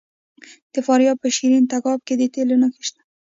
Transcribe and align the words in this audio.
د 0.73 0.75
فاریاب 0.85 1.17
په 1.21 1.29
شیرین 1.35 1.65
تګاب 1.71 1.99
کې 2.07 2.13
د 2.17 2.21
تیلو 2.33 2.55
نښې 2.61 2.81
شته. 2.87 3.01